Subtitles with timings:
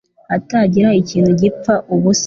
[0.29, 2.19] hatagira ikintu gipfa ubusa”